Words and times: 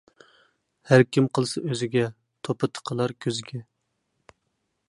ھەركىم 0.91 1.27
قىلسا 1.39 1.63
ئۆزىگە، 1.69 2.05
توپا 2.49 2.71
تىقىلار 2.79 3.15
كۆزىگە. 3.27 3.63